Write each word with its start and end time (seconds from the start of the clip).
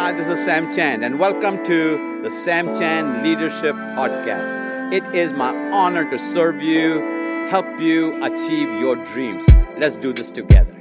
Hi, 0.00 0.12
this 0.12 0.28
is 0.28 0.44
Sam 0.44 0.72
Chand, 0.72 1.04
and 1.04 1.18
welcome 1.18 1.56
to 1.64 2.22
the 2.22 2.30
Sam 2.30 2.66
Chand 2.78 3.24
Leadership 3.24 3.74
Podcast. 3.74 4.92
It 4.92 5.02
is 5.12 5.32
my 5.32 5.52
honor 5.72 6.08
to 6.08 6.16
serve 6.20 6.62
you, 6.62 7.00
help 7.50 7.66
you 7.80 8.14
achieve 8.22 8.68
your 8.78 8.94
dreams. 8.94 9.44
Let's 9.76 9.96
do 9.96 10.12
this 10.12 10.30
together. 10.30 10.72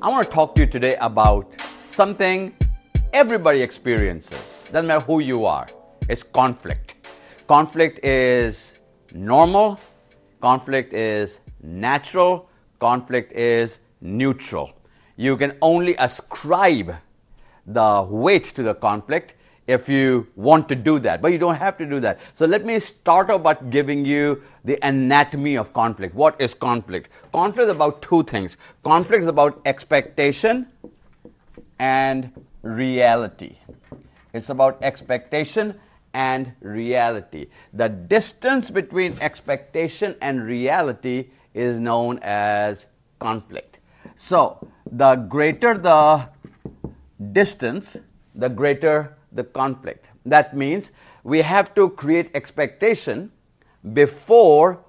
I 0.00 0.08
want 0.08 0.24
to 0.24 0.32
talk 0.32 0.54
to 0.54 0.60
you 0.60 0.68
today 0.68 0.94
about 1.00 1.52
something 1.90 2.54
everybody 3.12 3.62
experiences. 3.62 4.68
Doesn't 4.70 4.86
matter 4.86 5.04
who 5.04 5.18
you 5.18 5.44
are, 5.44 5.66
it's 6.08 6.22
conflict. 6.22 6.94
Conflict 7.48 7.98
is 8.04 8.76
normal, 9.12 9.80
conflict 10.40 10.92
is 10.92 11.40
natural, 11.62 12.48
conflict 12.78 13.32
is 13.32 13.80
neutral. 14.00 14.72
You 15.16 15.36
can 15.36 15.56
only 15.62 15.94
ascribe 15.98 16.96
the 17.66 18.06
weight 18.08 18.44
to 18.56 18.62
the 18.62 18.74
conflict 18.74 19.34
if 19.66 19.88
you 19.88 20.26
want 20.36 20.68
to 20.68 20.74
do 20.74 20.98
that, 20.98 21.22
but 21.22 21.32
you 21.32 21.38
don't 21.38 21.56
have 21.56 21.78
to 21.78 21.86
do 21.86 21.98
that. 22.00 22.20
So 22.34 22.44
let 22.44 22.66
me 22.66 22.78
start 22.78 23.30
off 23.30 23.42
by 23.42 23.54
giving 23.54 24.04
you 24.04 24.42
the 24.64 24.78
anatomy 24.82 25.56
of 25.56 25.72
conflict. 25.72 26.14
What 26.14 26.38
is 26.40 26.52
conflict? 26.52 27.08
Conflict 27.32 27.70
is 27.70 27.74
about 27.74 28.02
two 28.02 28.22
things. 28.24 28.58
Conflict 28.82 29.22
is 29.22 29.28
about 29.28 29.60
expectation 29.64 30.66
and 31.78 32.30
reality. 32.62 33.56
It's 34.34 34.50
about 34.50 34.78
expectation 34.82 35.80
and 36.14 36.52
reality. 36.60 37.48
The 37.72 37.88
distance 37.88 38.70
between 38.70 39.18
expectation 39.20 40.16
and 40.22 40.44
reality 40.44 41.30
is 41.52 41.80
known 41.80 42.20
as 42.22 42.86
conflict. 43.18 43.78
So, 44.16 44.66
the 44.90 45.16
greater 45.16 45.76
the 45.76 46.28
distance, 47.32 47.96
the 48.34 48.48
greater 48.48 49.16
the 49.32 49.44
conflict. 49.44 50.06
That 50.24 50.56
means 50.56 50.92
we 51.24 51.42
have 51.42 51.74
to 51.74 51.90
create 51.90 52.30
expectation 52.34 53.32
before 53.92 54.84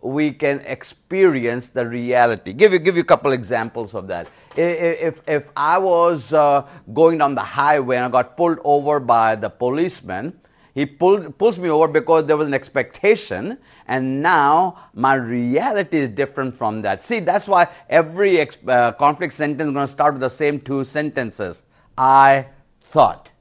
we 0.00 0.30
can 0.30 0.60
experience 0.60 1.70
the 1.70 1.86
reality. 1.86 2.52
Give 2.52 2.72
you 2.72 2.78
give 2.78 2.94
you 2.94 3.02
a 3.02 3.10
couple 3.12 3.32
examples 3.32 3.94
of 3.94 4.06
that. 4.08 4.28
If 4.56 5.22
if 5.26 5.50
I 5.56 5.78
was 5.78 6.32
uh, 6.32 6.66
going 6.92 7.18
down 7.18 7.34
the 7.34 7.42
highway 7.42 7.96
and 7.96 8.04
I 8.04 8.08
got 8.08 8.36
pulled 8.36 8.58
over 8.62 9.00
by 9.00 9.34
the 9.34 9.50
policeman, 9.50 10.38
he 10.78 10.86
pulled, 10.86 11.36
pulls 11.38 11.58
me 11.58 11.68
over 11.68 11.88
because 11.88 12.26
there 12.26 12.36
was 12.36 12.46
an 12.46 12.54
expectation, 12.54 13.58
and 13.88 14.22
now 14.22 14.78
my 14.94 15.14
reality 15.14 15.98
is 15.98 16.08
different 16.08 16.54
from 16.54 16.82
that. 16.82 17.02
See, 17.02 17.18
that's 17.18 17.48
why 17.48 17.66
every 17.90 18.38
ex- 18.38 18.58
uh, 18.64 18.92
conflict 18.92 19.32
sentence 19.34 19.66
is 19.66 19.72
going 19.72 19.86
to 19.86 19.90
start 19.90 20.14
with 20.14 20.20
the 20.20 20.30
same 20.30 20.60
two 20.60 20.84
sentences. 20.84 21.64
I 21.96 22.46
thought. 22.80 23.32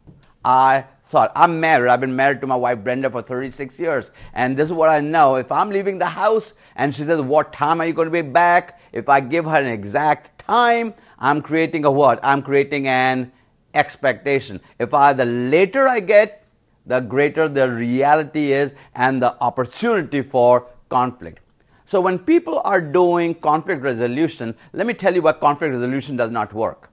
I 0.44 0.86
thought. 1.04 1.32
I'm 1.36 1.60
married. 1.60 1.92
I've 1.92 2.02
been 2.02 2.16
married 2.16 2.42
to 2.42 2.48
my 2.48 2.56
wife 2.56 2.84
Brenda 2.84 3.08
for 3.12 3.22
36 3.22 3.78
years. 3.78 4.10
And 4.34 4.58
this 4.58 4.66
is 4.66 4.74
what 4.74 4.90
I 4.90 5.00
know. 5.00 5.36
If 5.36 5.52
I'm 5.52 5.70
leaving 5.70 6.00
the 6.00 6.08
house 6.08 6.56
and 6.76 6.96
she 6.96 7.04
says, 7.04 7.22
What 7.22 7.54
time 7.54 7.82
are 7.82 7.86
you 7.86 7.94
going 7.94 8.08
to 8.08 8.12
be 8.12 8.24
back? 8.24 8.82
If 8.92 9.10
I 9.10 9.20
give 9.20 9.46
her 9.46 9.58
an 9.58 9.68
exact 9.68 10.40
time, 10.40 10.96
I'm 11.20 11.44
creating 11.44 11.86
a 11.86 11.92
what? 11.92 12.20
I'm 12.24 12.42
creating 12.42 12.88
an 12.88 13.32
expectation. 13.76 14.60
If 14.80 14.96
I 14.96 15.14
the 15.14 15.26
later 15.26 15.88
I 15.88 16.00
get, 16.00 16.47
the 16.88 17.00
greater 17.02 17.48
the 17.48 17.70
reality 17.72 18.54
is 18.54 18.74
and 18.96 19.22
the 19.22 19.36
opportunity 19.42 20.22
for 20.22 20.68
conflict. 20.90 21.40
So, 21.86 22.02
when 22.02 22.20
people 22.20 22.62
are 22.66 22.82
doing 22.82 23.36
conflict 23.36 23.82
resolution, 23.82 24.56
let 24.74 24.88
me 24.88 24.94
tell 24.94 25.14
you 25.16 25.22
why 25.22 25.34
conflict 25.34 25.74
resolution 25.74 26.16
does 26.18 26.32
not 26.32 26.54
work. 26.54 26.92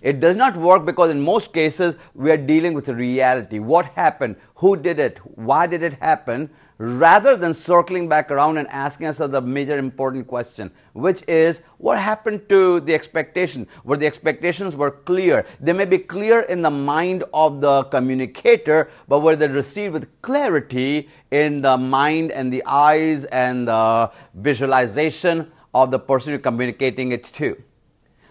It 0.00 0.18
does 0.18 0.34
not 0.34 0.56
work 0.56 0.86
because 0.86 1.10
in 1.10 1.20
most 1.20 1.52
cases 1.52 1.96
we 2.14 2.30
are 2.30 2.38
dealing 2.38 2.72
with 2.72 2.86
the 2.86 2.94
reality. 2.94 3.58
What 3.58 3.86
happened? 3.86 4.36
Who 4.56 4.76
did 4.76 4.98
it? 4.98 5.18
Why 5.18 5.66
did 5.66 5.82
it 5.82 5.94
happen? 5.94 6.50
Rather 6.82 7.36
than 7.36 7.52
circling 7.52 8.08
back 8.08 8.30
around 8.30 8.56
and 8.56 8.66
asking 8.68 9.06
us 9.06 9.18
the 9.18 9.42
major 9.42 9.76
important 9.76 10.26
question, 10.26 10.70
which 10.94 11.22
is 11.28 11.60
what 11.76 11.98
happened 11.98 12.48
to 12.48 12.80
the 12.80 12.94
expectation? 12.94 13.66
Where 13.84 13.98
the 13.98 14.06
expectations 14.06 14.74
were 14.74 14.90
clear. 14.90 15.44
They 15.60 15.74
may 15.74 15.84
be 15.84 15.98
clear 15.98 16.40
in 16.40 16.62
the 16.62 16.70
mind 16.70 17.22
of 17.34 17.60
the 17.60 17.84
communicator, 17.84 18.88
but 19.08 19.20
were 19.20 19.36
they 19.36 19.48
received 19.48 19.92
with 19.92 20.22
clarity 20.22 21.10
in 21.30 21.60
the 21.60 21.76
mind 21.76 22.32
and 22.32 22.50
the 22.50 22.62
eyes 22.64 23.26
and 23.26 23.68
the 23.68 24.10
visualization 24.32 25.52
of 25.74 25.90
the 25.90 25.98
person 25.98 26.30
you're 26.30 26.40
communicating 26.40 27.12
it 27.12 27.24
to? 27.24 27.62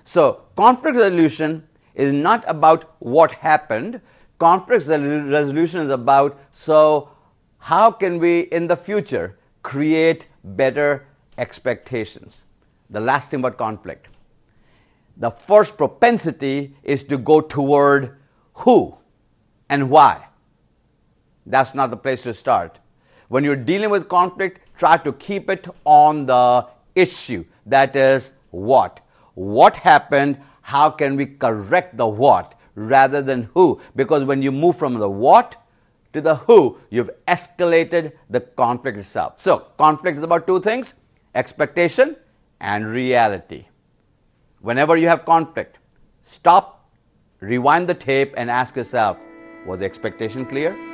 So, 0.03 0.41
conflict 0.55 0.97
resolution 0.97 1.67
is 1.93 2.13
not 2.13 2.45
about 2.47 2.95
what 2.97 3.31
happened. 3.31 4.01
Conflict 4.39 4.87
resolution 4.87 5.81
is 5.81 5.91
about 5.91 6.39
so 6.51 7.09
how 7.59 7.91
can 7.91 8.19
we 8.19 8.41
in 8.41 8.67
the 8.67 8.77
future 8.77 9.37
create 9.63 10.27
better 10.43 11.05
expectations. 11.37 12.45
The 12.89 12.99
last 12.99 13.31
thing 13.31 13.41
about 13.41 13.57
conflict. 13.57 14.07
The 15.17 15.31
first 15.31 15.77
propensity 15.77 16.75
is 16.83 17.03
to 17.05 17.17
go 17.17 17.41
toward 17.41 18.17
who 18.53 18.97
and 19.69 19.89
why. 19.89 20.27
That's 21.45 21.73
not 21.73 21.89
the 21.89 21.97
place 21.97 22.23
to 22.23 22.33
start. 22.33 22.79
When 23.27 23.43
you're 23.43 23.55
dealing 23.55 23.89
with 23.89 24.07
conflict, 24.07 24.61
try 24.77 24.97
to 24.97 25.13
keep 25.13 25.49
it 25.49 25.67
on 25.83 26.25
the 26.25 26.67
issue. 26.95 27.45
That 27.65 27.95
is 27.95 28.33
what 28.49 29.01
what 29.39 29.77
happened, 29.77 30.37
how 30.61 30.89
can 30.89 31.15
we 31.15 31.25
correct 31.25 31.95
the 31.95 32.05
what 32.05 32.55
rather 32.75 33.21
than 33.21 33.49
who? 33.53 33.79
Because 33.95 34.25
when 34.25 34.41
you 34.41 34.51
move 34.51 34.75
from 34.75 34.95
the 34.95 35.09
what 35.09 35.55
to 36.13 36.21
the 36.21 36.35
who, 36.35 36.77
you've 36.89 37.11
escalated 37.27 38.13
the 38.29 38.41
conflict 38.41 38.97
itself. 38.97 39.33
So, 39.37 39.59
conflict 39.77 40.17
is 40.17 40.23
about 40.23 40.47
two 40.47 40.59
things 40.59 40.95
expectation 41.35 42.15
and 42.59 42.87
reality. 42.87 43.65
Whenever 44.61 44.97
you 44.97 45.07
have 45.07 45.25
conflict, 45.25 45.77
stop, 46.23 46.89
rewind 47.39 47.87
the 47.87 47.93
tape, 47.93 48.33
and 48.35 48.49
ask 48.49 48.75
yourself 48.75 49.17
was 49.65 49.79
the 49.79 49.85
expectation 49.85 50.45
clear? 50.45 50.88